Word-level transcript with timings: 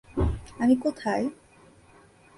আমি 0.59 0.75
কোথায়। 0.75 1.25